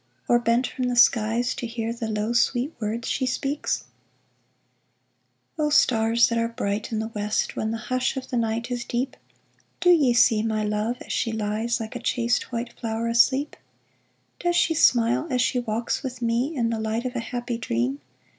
Or 0.27 0.39
bent 0.39 0.65
from 0.65 0.85
the 0.87 0.95
skies 0.95 1.53
to 1.53 1.67
hear 1.67 1.93
The 1.93 2.07
low, 2.09 2.33
sweet 2.33 2.73
words 2.79 3.07
she 3.07 3.27
speaks? 3.27 3.83
O 5.59 5.69
stars 5.69 6.27
that 6.29 6.39
are 6.39 6.47
bright 6.47 6.91
in 6.91 6.97
the 6.97 7.09
West 7.09 7.55
When 7.55 7.69
the 7.69 7.77
hush 7.77 8.17
of 8.17 8.31
the 8.31 8.35
night 8.37 8.71
is 8.71 8.83
deep, 8.83 9.15
Do 9.79 9.91
ye 9.91 10.13
see 10.13 10.41
my 10.41 10.63
love 10.63 10.97
as 11.03 11.13
she 11.13 11.31
lies 11.31 11.79
Like 11.79 11.95
a 11.95 11.99
chaste, 12.01 12.51
white 12.51 12.73
flower 12.79 13.09
asleep? 13.09 13.55
Does 14.39 14.55
she 14.55 14.73
smile 14.73 15.27
as 15.29 15.39
she 15.39 15.59
walks 15.59 16.01
with 16.01 16.19
me 16.19 16.55
In 16.55 16.71
the 16.71 16.79
light 16.79 17.05
of 17.05 17.15
a 17.15 17.19
happy 17.19 17.59
dream. 17.59 18.01